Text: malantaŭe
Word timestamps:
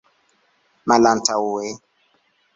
malantaŭe 0.87 1.69